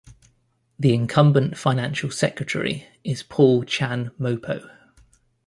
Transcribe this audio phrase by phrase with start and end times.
[0.79, 4.67] The incumbent Financial Secretary is Paul Chan Mo-po.